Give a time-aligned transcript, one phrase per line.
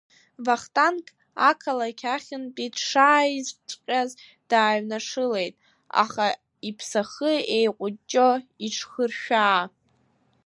[0.45, 1.05] Вахтанг
[1.49, 4.11] ақалақь ахьынтәи дшааиҵәҟьаз
[4.49, 5.55] дааҩнашылеит,
[6.03, 6.25] аха
[6.69, 8.29] иԥсахы еиҟәыҷҷо
[8.65, 9.61] иҽхыршәаа.